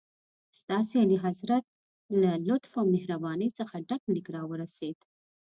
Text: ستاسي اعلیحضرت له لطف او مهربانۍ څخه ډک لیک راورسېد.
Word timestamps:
ستاسي 0.59 0.95
اعلیحضرت 1.01 1.65
له 2.21 2.31
لطف 2.47 2.71
او 2.81 2.85
مهربانۍ 2.95 3.49
څخه 3.59 3.75
ډک 3.87 4.01
لیک 4.13 4.27
راورسېد. 4.35 4.97